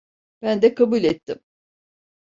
[0.41, 1.39] Ben de kabul ettim.